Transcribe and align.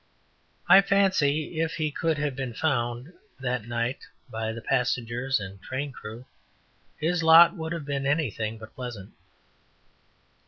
I 0.67 0.81
fancy 0.81 1.59
if 1.61 1.75
he 1.75 1.91
could 1.91 2.17
have 2.17 2.35
been 2.35 2.55
found 2.55 3.13
that 3.39 3.67
night 3.67 3.99
by 4.31 4.51
the 4.51 4.59
passengers 4.59 5.39
and 5.39 5.61
train 5.61 5.91
crew 5.91 6.25
his 6.97 7.21
lot 7.21 7.55
would 7.55 7.71
have 7.71 7.85
been 7.85 8.07
anything 8.07 8.57
but 8.57 8.73
pleasant. 8.73 9.13